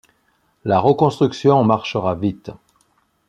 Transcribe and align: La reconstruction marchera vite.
La 0.63 0.79
reconstruction 0.79 1.63
marchera 1.63 2.15
vite. 2.15 2.49